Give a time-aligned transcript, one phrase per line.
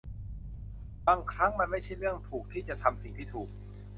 [1.07, 3.49] บางครั้งมันไม่ใช่เรื่องถูกที่จะทำสิ่งที่ถูก